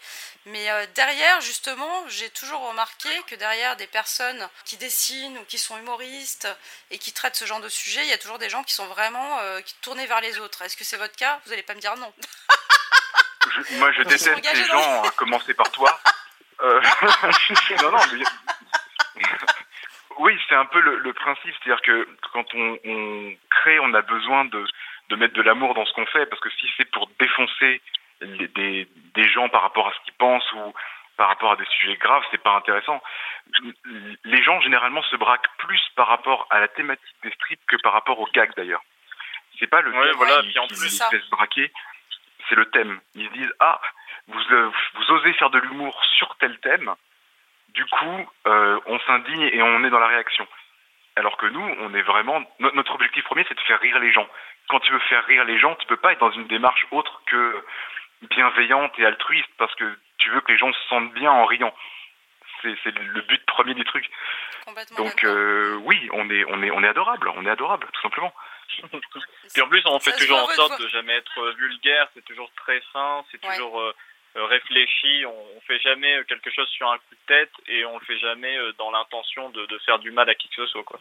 [0.46, 5.59] Mais euh, derrière, justement, j'ai toujours remarqué que derrière des personnes qui dessinent ou qui
[5.59, 6.49] sont humoristes
[6.90, 8.87] et qui traitent ce genre de sujet, il y a toujours des gens qui sont
[8.87, 10.62] vraiment euh, qui tournés vers les autres.
[10.62, 11.40] Est-ce que c'est votre cas?
[11.44, 12.12] Vous n'allez pas me dire non.
[13.73, 15.99] moi, je déteste les gens, à commencer par toi.
[16.62, 16.81] Euh,
[17.83, 19.25] non, non, mais...
[20.18, 24.44] oui, c'est un peu le, principe, c'est-à-dire que quand on, on, crée, on a besoin
[24.44, 24.66] de,
[25.09, 27.81] de mettre de l'amour dans ce qu'on fait, parce que si c'est pour défoncer
[28.20, 30.74] des, des gens par rapport à ce qu'ils pensent ou
[31.20, 33.02] par rapport à des sujets graves, c'est pas intéressant.
[34.24, 37.92] Les gens généralement se braquent plus par rapport à la thématique des strips que par
[37.92, 38.83] rapport au gag d'ailleurs.
[39.59, 41.70] C'est pas le ouais, voilà, qui, en plus, les fait se braquer,
[42.48, 43.00] c'est le thème.
[43.14, 43.83] Ils se disent ah
[44.28, 46.94] vous euh, vous osez faire de l'humour sur tel thème,
[47.74, 50.48] du coup euh, on s'indigne et on est dans la réaction.
[51.16, 54.26] Alors que nous, on est vraiment notre objectif premier, c'est de faire rire les gens.
[54.68, 57.20] Quand tu veux faire rire les gens, tu peux pas être dans une démarche autre
[57.26, 57.62] que
[58.22, 61.74] bienveillante et altruiste parce que tu veux que les gens se sentent bien en riant.
[62.62, 64.11] C'est le but premier du truc.
[64.96, 68.33] Donc euh, oui, on est on est on est adorable, on est adorable tout simplement.
[69.52, 72.09] Puis en plus, on fait toujours en sorte de jamais être vulgaire.
[72.14, 73.92] C'est toujours très fin, c'est toujours euh, euh,
[74.35, 75.25] réfléchi.
[75.27, 78.19] On, on, fait jamais quelque chose sur un coup de tête et on le fait
[78.19, 81.01] jamais dans l'intention de, faire du mal à qui que ce soit quoi.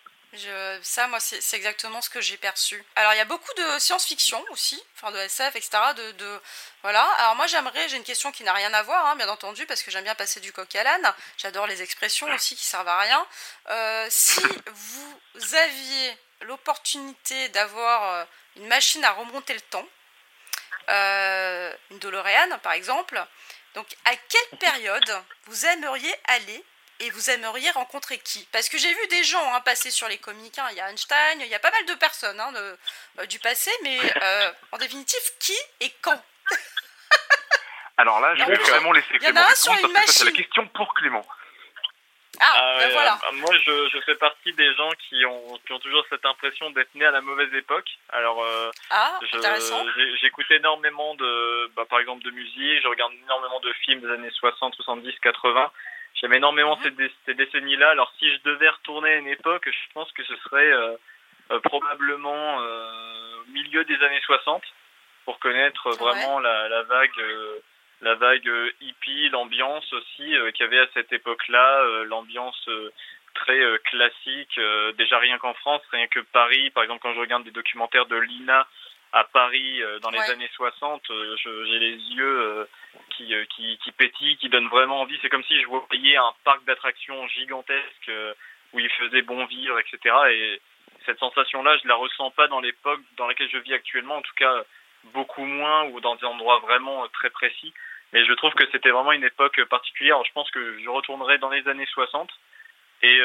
[0.84, 2.84] Ça, moi, c'est exactement ce que j'ai perçu.
[2.96, 5.80] Alors, il y a beaucoup de science-fiction aussi, enfin de SF, etc.
[5.96, 6.40] De,
[6.84, 7.04] voilà.
[7.18, 9.82] Alors, moi, j'aimerais, j'ai une question qui n'a rien à voir, hein, bien entendu, parce
[9.82, 11.14] que j'aime bien passer du coq à l'âne.
[11.38, 13.26] J'adore les expressions aussi qui servent à rien.
[13.70, 18.26] Euh, si vous aviez l'opportunité d'avoir euh,
[18.58, 19.88] une machine à remonter le temps,
[20.90, 23.22] euh, une DeLorean par exemple,
[23.76, 26.64] donc à quelle période vous aimeriez aller
[27.00, 28.48] et vous aimeriez rencontrer qui?
[28.52, 30.58] Parce que j'ai vu des gens hein, passer sur les comiques.
[30.60, 30.68] Hein.
[30.72, 33.72] Il y a Einstein, il y a pas mal de personnes hein, euh, du passé,
[33.84, 36.22] mais euh, en définitive, qui et quand?
[37.98, 41.26] Alors là, je vais vraiment laisser Clément répondre parce que c'est la question pour Clément.
[42.40, 43.14] Ah, ah ben voilà.
[43.14, 46.94] Euh, moi, je, fais partie des gens qui ont, qui ont toujours cette impression d'être
[46.96, 47.90] nés à la mauvaise époque.
[48.10, 48.46] Alors,
[48.90, 49.20] ah,
[50.22, 54.32] j'écoute énormément de, bah, par exemple, de musique, je regarde énormément de films des années
[54.32, 55.72] 60, 70, 80.
[56.16, 57.10] J'aime énormément mhm.
[57.26, 57.92] ces, décennies-là.
[57.92, 60.98] Alors si je devais retourner à une époque, je pense que ce serait euh,
[61.52, 64.62] euh, probablement euh, au milieu des années 60
[65.26, 67.12] pour connaître vraiment la, la, vague
[68.02, 68.50] la vague
[68.82, 72.70] hippie, l'ambiance aussi qu'il y avait à cette époque-là, l'ambiance
[73.34, 74.60] très classique.
[74.98, 78.16] déjà rien qu'en France, rien que Paris, par exemple quand je regarde des documentaires de
[78.16, 78.68] Lina
[79.12, 82.66] à Paris euh, dans les années 60, euh, j'ai les yeux euh,
[83.10, 85.18] qui, qui, qui pétillent, qui donnent vraiment envie.
[85.22, 88.12] C'est comme si je voyais un parc d'attractions gigantesque
[88.74, 90.16] où il faisait bon vivre, etc.
[90.32, 90.62] Et
[91.06, 94.36] cette sensation-là, je la ressens pas dans l'époque dans laquelle je vis actuellement, en tout
[94.36, 94.64] cas
[95.06, 97.74] beaucoup moins ou dans des endroits vraiment très précis.
[98.14, 100.24] Mais je trouve que c'était vraiment une époque particulière.
[100.26, 102.30] je pense que je retournerai dans les années 60.
[103.02, 103.22] Et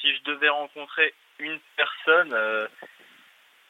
[0.00, 2.34] si je devais rencontrer une personne,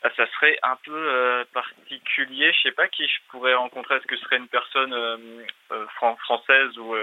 [0.05, 2.53] ah, ça serait un peu euh, particulier.
[2.53, 3.97] Je sais pas qui je pourrais rencontrer.
[3.97, 5.17] Est-ce que ce serait une personne euh,
[5.73, 5.87] euh,
[6.25, 6.95] française ou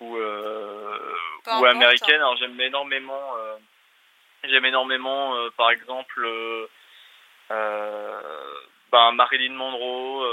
[0.00, 2.20] ou, ou américaine?
[2.20, 3.34] Alors j'aime énormément.
[4.44, 6.26] j'aime énormément, par exemple,
[7.48, 10.26] ben, Marilyn Monroe,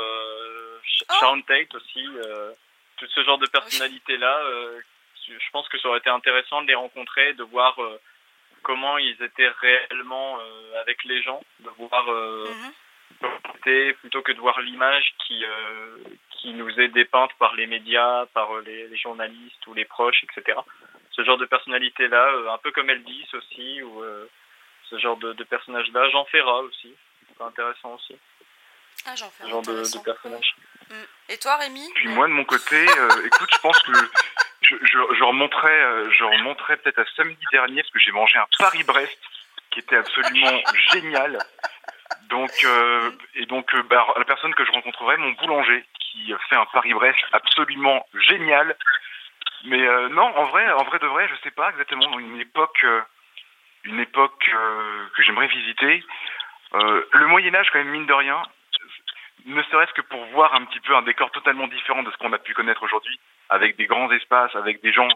[1.20, 2.06] Sharon Tate aussi.
[2.98, 4.42] tout ce genre de personnalités là.
[5.28, 7.78] je pense que ça aurait été intéressant de les rencontrer, de voir
[8.64, 12.46] comment ils étaient réellement euh, avec les gens, de voir euh,
[13.24, 13.94] mhm.
[13.96, 15.98] plutôt que de voir l'image qui euh,
[16.32, 20.58] qui nous est dépeinte par les médias, par les, journalistes ou les proches, etc.
[21.12, 24.02] Ce genre de personnalité-là, un peu comme Elvis aussi, ou
[24.84, 26.10] ce genre de, personnage-là.
[26.12, 26.96] Jean Ferrat aussi,
[27.28, 28.16] c'est intéressant aussi.
[29.06, 29.16] Ah.
[29.16, 30.56] Ce genre de, de personnage.
[30.90, 30.94] Mm.
[31.30, 33.92] Et toi, Rémi Puis moi, de mon côté, écoute, je pense que
[34.62, 38.46] je, je, remonterai, euh, je remonterai peut-être à samedi dernier parce que j'ai mangé un
[38.58, 39.18] Paris-Brest
[39.72, 41.38] qui était absolument génial.
[42.30, 46.56] Donc euh, et donc euh, bah, la personne que je rencontrerai, mon boulanger, qui fait
[46.56, 48.76] un Paris-Brest absolument génial.
[49.66, 52.86] Mais non, en vrai, en vrai de vrai, je sais pas exactement une époque,
[53.84, 54.50] une époque
[55.16, 56.02] que j'aimerais visiter.
[56.72, 58.42] le Moyen Âge, quand même mine de rien,
[59.50, 62.34] ne serait-ce que pour voir un petit peu un décor totalement différent de ce qu'on
[62.34, 65.08] a pu connaître aujourd'hui avec des grands espaces, avec des gens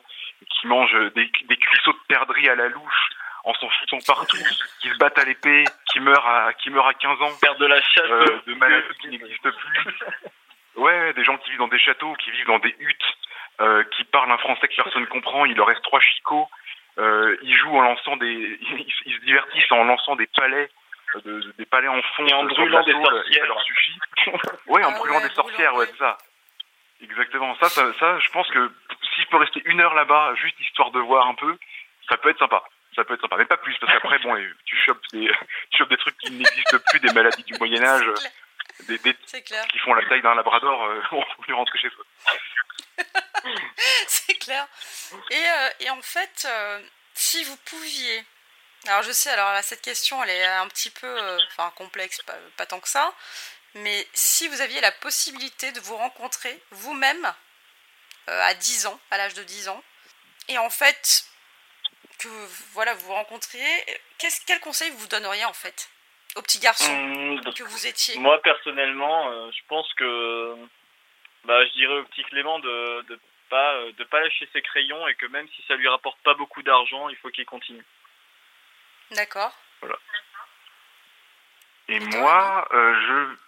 [0.50, 3.10] qui mangent des, des cuisseaux de perdrix à la louche
[3.44, 4.38] en s'en foutant partout,
[4.80, 7.66] qui se battent à l'épée, qui meurent à qui meurent à 15 ans, perdent de
[7.66, 9.94] la chasse, euh, de maladies qui n'existent plus.
[10.76, 13.18] Ouais, des gens qui vivent dans des châteaux, qui vivent dans des huttes,
[13.62, 15.46] euh, qui parlent un français que personne ne comprend.
[15.46, 16.48] Il leur reste trois chicots.
[16.98, 18.58] Euh, ils jouent en lançant des,
[19.06, 20.70] ils, se divertissent en lançant des palais
[21.22, 24.00] de, des palais en fond, et en brûlant des sorcières, ça leur suffit.
[24.68, 26.18] ouais, en Ah brûlant ouais, des sorcières, ouais, c'est ça.
[27.02, 27.56] Exactement.
[27.60, 28.72] Ça, ça, ça, je pense que
[29.16, 31.58] si je peux rester une heure là-bas, juste histoire de voir un peu,
[32.10, 32.64] ça peut être sympa.
[32.96, 35.28] Ça peut être sympa, mais pas plus, parce qu'après, bon, tu chopes des,
[35.72, 38.24] tu chopes des trucs qui n'existent plus, des maladies du Moyen Âge, C'est
[38.84, 38.98] clair.
[39.04, 42.04] des, des qui font la taille d'un labrador, euh, on lui rentre chez soi.
[44.08, 44.66] C'est clair.
[45.32, 46.80] Et, euh, et en fait, euh,
[47.14, 48.24] si vous pouviez.
[48.88, 52.22] Alors je sais, alors là, cette question, elle est un petit peu euh, enfin, complexe,
[52.24, 53.14] pas, pas tant que ça.
[53.76, 57.26] Mais si vous aviez la possibilité de vous rencontrer vous-même
[58.30, 59.84] euh, à 10 ans, à l'âge de 10 ans,
[60.50, 61.26] et en fait,
[62.20, 62.28] que
[62.74, 63.64] voilà, vous vous rencontriez,
[64.18, 65.90] qu'est-ce, quel conseil vous donneriez en fait
[66.36, 68.18] au petit garçon Hum, que vous étiez?
[68.20, 70.56] Moi personnellement, euh, je pense que
[71.46, 73.20] bah, je dirais au petit Clément de de
[73.50, 76.64] pas de pas lâcher ses crayons et que même si ça lui rapporte pas beaucoup
[76.64, 77.84] d'argent, il faut qu'il continue.
[79.16, 79.54] D'accord.
[81.90, 82.96] Et moi, euh,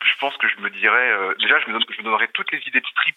[0.01, 2.28] je, je pense que je me dirais, euh, déjà, je me, donne- je me donnerais
[2.30, 3.15] toutes les idées de strip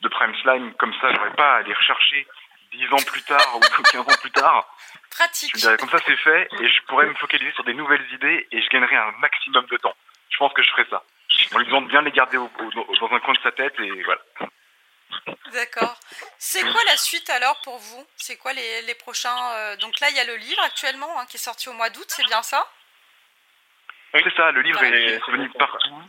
[0.00, 2.26] de Prime Slime, comme ça, j'aurais pas à les rechercher
[2.72, 3.60] 10 ans plus tard ou
[3.92, 4.66] 15 ans plus tard.
[5.10, 5.50] Pratique.
[5.52, 8.04] Je me dirais, comme ça, c'est fait, et je pourrais me focaliser sur des nouvelles
[8.12, 9.94] idées, et je gagnerais un maximum de temps.
[10.30, 11.04] Je pense que je ferais ça.
[11.54, 13.78] En lui disant de bien les garder au- au- dans un coin de sa tête,
[13.80, 14.20] et voilà.
[15.52, 15.96] D'accord.
[16.38, 18.06] C'est quoi la suite alors pour vous?
[18.16, 21.26] C'est quoi les, les prochains euh, Donc là, il y a le livre actuellement hein,
[21.26, 22.66] qui est sorti au mois d'août, c'est bien ça?
[24.14, 24.20] Oui.
[24.24, 25.58] C'est ça, le livre est disponible ça.
[25.58, 26.02] partout.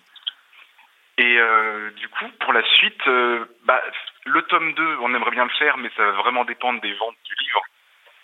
[1.18, 3.82] Et euh, du coup, pour la suite, euh, bah,
[4.26, 7.18] le tome 2, on aimerait bien le faire, mais ça va vraiment dépendre des ventes
[7.24, 7.62] du livre.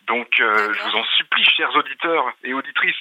[0.07, 2.97] Donc, je vous en supplie, chers auditeurs et auditrices,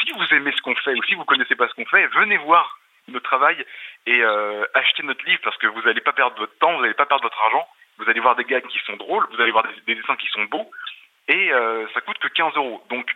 [0.00, 2.36] si vous aimez ce qu'on fait ou si vous connaissez pas ce qu'on fait, venez
[2.38, 2.78] voir
[3.08, 3.64] notre travail
[4.06, 6.94] et euh, achetez notre livre parce que vous n'allez pas perdre votre temps, vous n'allez
[6.94, 7.66] pas perdre votre argent,
[7.98, 10.28] vous allez voir des gags qui sont drôles, vous allez voir des, des dessins qui
[10.28, 10.70] sont beaux
[11.28, 12.82] et euh, ça coûte que 15 euros.
[12.90, 13.10] Donc,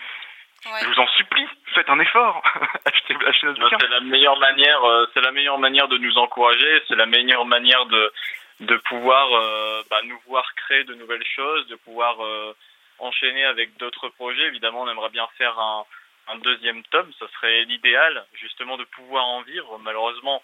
[0.64, 0.80] Ouais.
[0.82, 2.42] je vous en supplie, faites un effort,
[2.86, 3.76] achetez, achetez notre bouquin.
[3.80, 7.46] C'est la meilleure manière, euh, c'est la meilleure manière de nous encourager, c'est la meilleure
[7.46, 8.12] manière de
[8.60, 12.54] de pouvoir euh, bah, nous voir créer de nouvelles choses, de pouvoir euh,
[12.98, 14.46] enchaîner avec d'autres projets.
[14.46, 15.84] Évidemment, on aimerait bien faire un,
[16.28, 19.78] un deuxième tome, ça serait l'idéal, justement, de pouvoir en vivre.
[19.78, 20.42] Malheureusement,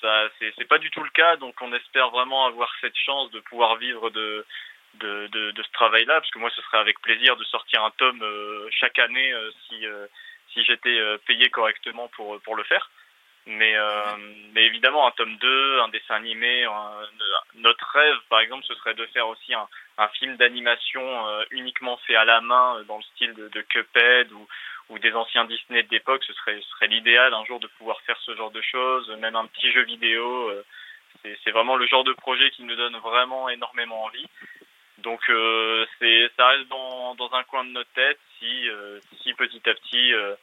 [0.00, 3.40] ça c'est pas du tout le cas, donc on espère vraiment avoir cette chance de
[3.40, 4.44] pouvoir vivre de
[4.94, 8.68] de, ce travail-là, parce que moi, ce serait avec plaisir de sortir un tome euh,
[8.70, 10.06] chaque année euh, si euh,
[10.52, 12.90] si j'étais payé correctement pour pour le faire.
[13.46, 14.16] Mais euh,
[14.52, 17.08] mais évidemment, un tome 2, un dessin animé, un-
[17.54, 21.96] notre rêve, par exemple, ce serait de faire aussi un, un film d'animation euh, uniquement
[22.06, 24.46] fait à la main, euh, dans le style de, de Cuphead ou,
[24.90, 26.22] ou des anciens Disney de l'époque.
[26.24, 29.36] Ce serait, ce serait l'idéal un jour de pouvoir faire ce genre de choses, même
[29.36, 30.50] un petit jeu vidéo.
[30.50, 30.62] euh,
[31.44, 34.26] c'est vraiment le genre de projet qui nous donne vraiment énormément envie.
[34.98, 35.86] Donc euh,
[36.36, 40.12] ça reste dans, dans un coin de notre tête si, euh, si petit à petit
[40.12, 40.34] euh,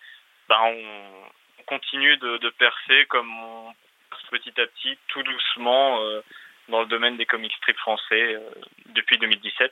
[0.50, 3.74] on, on continue de, percer comme on
[4.10, 6.22] perce petit à petit tout doucement euh,
[6.70, 8.40] dans le domaine des comics strips français euh,
[8.88, 9.72] depuis 2017.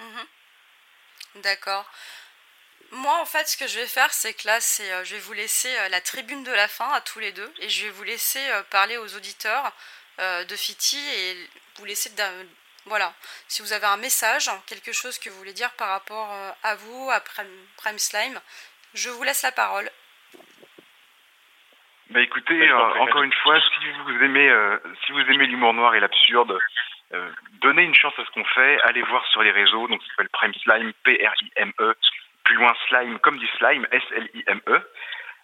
[0.00, 0.26] Mhm.
[1.36, 1.90] D'accord.
[2.90, 5.32] Moi, en fait, ce que je vais faire, c'est que là, euh, je vais vous
[5.32, 8.40] laisser la tribune de la fin à tous les deux, et je vais vous laisser
[8.70, 9.72] parler aux auditeurs
[10.18, 12.10] de Fiti et vous laisser,
[12.84, 13.12] voilà,
[13.48, 16.30] si vous avez un message, quelque chose que vous voulez dire par rapport
[16.62, 18.40] à vous, à Prime Slime,
[18.92, 19.90] je vous laisse la parole.
[22.14, 25.74] Bah écoutez, Ouais, euh, encore une fois, si vous aimez, euh, si vous aimez l'humour
[25.74, 26.56] noir et l'absurde,
[27.12, 27.28] euh,
[27.60, 28.80] donnez une chance à ce qu'on fait.
[28.82, 31.94] Allez voir sur les réseaux, donc ça s'appelle Prime Slime, P-R-I-M-E,
[32.44, 34.90] plus loin Slime comme du slime, S-L-I-M-E.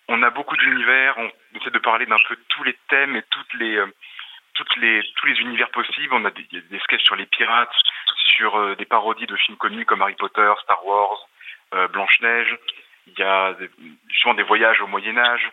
[0.06, 3.54] On a beaucoup d'univers, on essaie de parler d'un peu tous les thèmes et toutes
[3.54, 3.82] les,
[4.54, 6.14] toutes les, tous les univers possibles.
[6.14, 7.74] On a des, des sketchs sur les pirates,
[8.36, 11.26] sur des parodies de films connus comme Harry Potter, Star Wars,
[11.90, 12.56] Blanche-Neige.
[13.08, 13.68] Il y a des,
[14.08, 15.50] justement des voyages au Moyen Âge.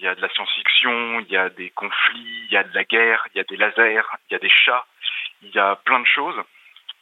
[0.00, 2.74] Il y a de la science-fiction, il y a des conflits, il y a de
[2.74, 4.86] la guerre, il y a des lasers, il y a des chats,
[5.42, 6.42] il y a plein de choses.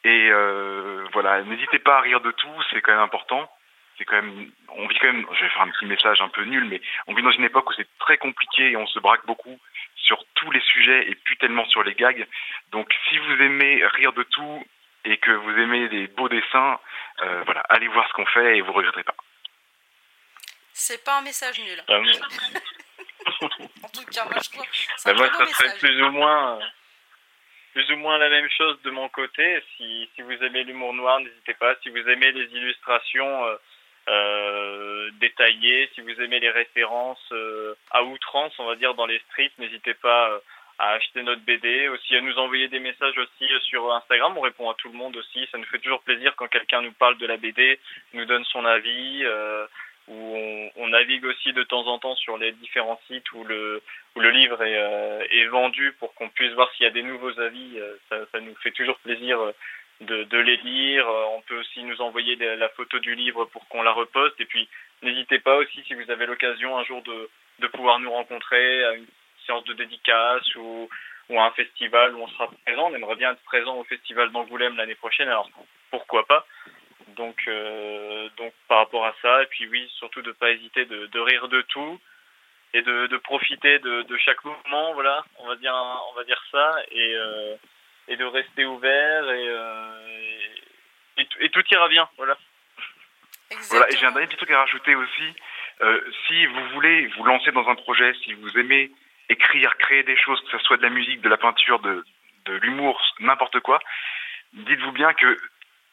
[0.03, 3.49] Et euh, voilà, n'hésitez pas à rire de tout, c'est quand même important.
[3.97, 6.43] C'est quand même, on vit quand même, je vais faire un petit message un peu
[6.43, 9.27] nul, mais on vit dans une époque où c'est très compliqué et on se braque
[9.27, 9.61] beaucoup
[9.95, 12.27] sur tous les sujets et plus tellement sur les gags.
[12.73, 14.67] Donc si vous aimez rire de tout
[15.05, 16.81] et que vous aimez des beaux dessins,
[17.23, 19.15] euh, voilà, allez voir ce qu'on fait et vous regretterez pas.
[20.73, 21.83] C'est pas un message nul.
[23.43, 24.67] En tout cas, moi, je trouve
[25.07, 25.79] un moi, ça serait message.
[25.79, 26.59] plus ou moins
[27.73, 29.63] plus ou moins la même chose de mon côté.
[29.77, 31.77] Si, si vous aimez l'humour noir, n'hésitez pas.
[31.83, 33.57] Si vous aimez les illustrations euh,
[34.09, 39.21] euh, détaillées, si vous aimez les références euh, à outrance, on va dire dans les
[39.29, 40.41] strips, n'hésitez pas
[40.79, 44.37] à acheter notre BD, aussi à nous envoyer des messages aussi sur Instagram.
[44.37, 45.47] On répond à tout le monde aussi.
[45.51, 47.79] Ça nous fait toujours plaisir quand quelqu'un nous parle de la BD,
[48.13, 49.25] nous donne son avis.
[49.25, 49.67] euh,
[50.09, 53.83] où on, navigue aussi de temps en temps sur les différents sites où le,
[54.17, 57.03] où le livre est, euh, est vendu pour qu'on puisse voir s'il y a des
[57.03, 57.79] nouveaux avis.
[57.79, 59.39] Euh, ça, nous fait toujours plaisir
[60.01, 61.07] de, de, les lire.
[61.35, 64.41] On peut aussi nous envoyer la photo du livre pour qu'on la reposte.
[64.41, 64.67] Et puis,
[65.03, 68.95] n'hésitez pas aussi, si vous avez l'occasion un jour de, de pouvoir nous rencontrer à
[68.95, 69.07] une
[69.47, 70.89] séance de dédicace ou,
[71.29, 72.91] ou à un festival où on sera présent.
[72.91, 75.29] On aimerait bien être présent au festival d'Angoulême l'année prochaine.
[75.29, 75.51] Alors,
[75.91, 76.47] pourquoi pas?
[77.19, 81.07] Donc, euh, donc par rapport à ça, et puis oui, surtout de pas hésiter de,
[81.07, 82.01] de rire de tout
[82.73, 85.75] et de, de profiter de, de, chaque moment, voilà, on va dire,
[86.11, 87.57] on va dire ça, et, euh,
[88.09, 90.19] et de rester ouvert et, euh,
[91.19, 92.39] et, et, tout ira bien, voilà.
[93.71, 95.35] Voilà, et j'ai un dernier petit truc à rajouter aussi.
[95.81, 98.91] Euh, si vous voulez vous lancer dans un projet, si vous aimez
[99.29, 102.05] écrire, créer des choses, que ce soit de la musique, de la peinture, de,
[102.45, 103.81] de l'humour, n'importe quoi,
[104.53, 105.39] dites-vous bien que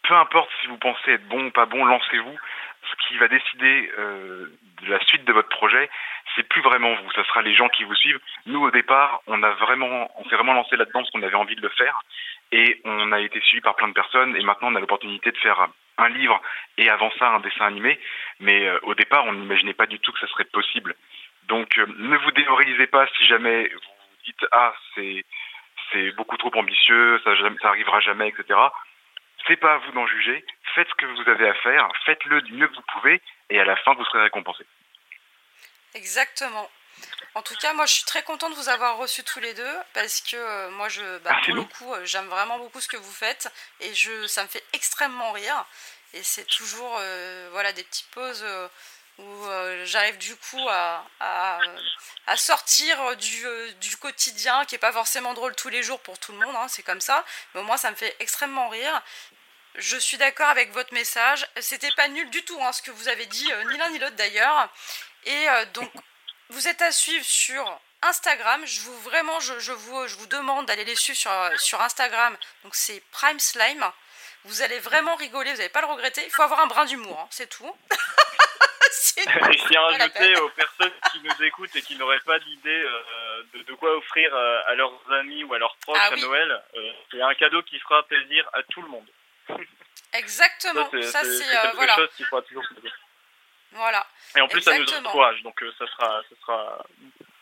[0.07, 2.37] peu importe si vous pensez être bon ou pas bon, lancez-vous.
[2.89, 4.45] Ce qui va décider euh,
[4.83, 5.89] de la suite de votre projet,
[6.35, 8.19] c'est plus vraiment vous, ça sera les gens qui vous suivent.
[8.45, 11.55] Nous, au départ, on a vraiment, on s'est vraiment lancé là-dedans parce qu'on avait envie
[11.55, 11.99] de le faire,
[12.51, 15.37] et on a été suivi par plein de personnes, et maintenant on a l'opportunité de
[15.37, 16.39] faire un livre
[16.77, 17.99] et avant ça un dessin animé.
[18.39, 20.95] Mais euh, au départ, on n'imaginait pas du tout que ça serait possible.
[21.47, 25.25] Donc, euh, ne vous démoralisez pas si jamais vous dites ah c'est
[25.91, 28.59] c'est beaucoup trop ambitieux, ça, ça arrivera jamais, etc
[29.47, 30.45] c'est pas à vous d'en juger.
[30.73, 33.65] Faites ce que vous avez à faire, faites-le du mieux que vous pouvez, et à
[33.65, 34.65] la fin, vous serez récompensé.
[35.93, 36.69] Exactement.
[37.33, 39.75] En tout cas, moi, je suis très contente de vous avoir reçus tous les deux
[39.93, 42.97] parce que euh, moi, je, bah, pour le coup, euh, j'aime vraiment beaucoup ce que
[42.97, 45.65] vous faites et je, ça me fait extrêmement rire.
[46.13, 48.45] Et c'est toujours, euh, voilà, des petites pauses
[49.17, 49.45] où
[49.83, 53.45] j'arrive du coup à, à, sortir du,
[53.79, 56.67] du, quotidien qui n'est pas forcément drôle tous les jours pour tout le monde, hein,
[56.67, 57.25] c'est comme ça.
[57.53, 59.01] Mais au moins, ça me fait extrêmement rire.
[59.77, 61.45] Je suis d'accord avec votre message.
[61.59, 63.99] C'était pas nul du tout hein, ce que vous avez dit, euh, ni l'un ni
[63.99, 64.69] l'autre d'ailleurs.
[65.25, 65.91] Et euh, donc,
[66.49, 68.61] vous êtes à suivre sur Instagram.
[68.65, 72.37] Je vous vraiment, je, vous, je vous demande d'aller les suivre sur, sur Instagram.
[72.63, 73.85] Donc c'est Prime Slime.
[74.45, 76.23] Vous allez vraiment rigoler, vous n'allez pas le regretter.
[76.23, 77.75] Il faut avoir un brin d'humour, hein, c'est tout.
[79.17, 82.69] et je tiens à rajouter aux personnes qui nous écoutent et qui n'auraient pas d'idée
[82.69, 86.63] euh, de, quoi offrir à leurs amis ou à leurs proches ah à Noël,
[87.11, 89.07] c'est un cadeau qui fera plaisir à tout le monde.
[90.13, 90.89] Exactement.
[91.01, 91.95] Ça, c'est quelque euh, voilà.
[91.95, 92.63] chose qui fera toujours
[93.71, 94.05] Voilà.
[94.35, 96.85] Et en plus, ça nous encourage, donc euh, ça, sera, ça sera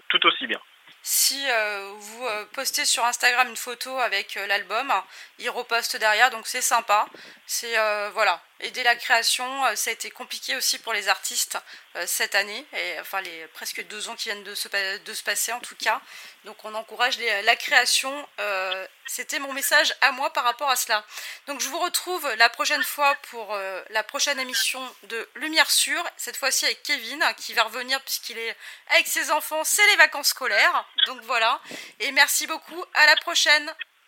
[0.10, 0.60] tout aussi bien.
[1.06, 4.92] Si euh, vous postez sur Instagram une photo avec l'album,
[5.38, 7.06] il reposte derrière, donc c'est sympa.
[7.46, 7.76] C'est
[8.12, 11.58] voilà, aider la création, ça a été compliqué aussi pour les artistes
[12.06, 15.52] cette année, et enfin les presque deux ans qui viennent de se, de se passer
[15.52, 16.02] en tout cas.
[16.46, 18.28] Donc on encourage la création.
[18.39, 21.06] Euh, c'était mon message à moi par rapport à cela.
[21.48, 26.04] Donc je vous retrouve la prochaine fois pour euh, la prochaine émission de Lumière Sûre,
[26.18, 28.56] cette fois-ci avec Kevin qui va revenir puisqu'il est
[28.89, 30.86] avec ses enfants, c'est les vacances scolaires.
[31.06, 31.62] Donc voilà.
[32.00, 33.74] Et merci beaucoup, à la prochaine.